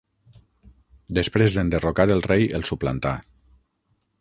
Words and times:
Després 1.17 1.57
d'enderrocar 1.57 2.07
el 2.15 2.25
rei, 2.31 2.49
el 2.61 2.67
suplantà. 2.71 3.13